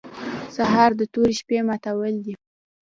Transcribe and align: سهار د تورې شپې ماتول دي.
سهار 0.55 0.91
د 0.99 1.01
تورې 1.13 1.33
شپې 1.39 1.57
ماتول 1.67 2.13
دي. 2.25 2.33